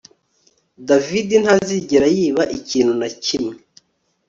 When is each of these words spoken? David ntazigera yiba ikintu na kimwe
David 0.87 1.29
ntazigera 1.43 2.07
yiba 2.15 2.43
ikintu 2.57 2.93
na 2.99 3.07
kimwe 3.23 3.55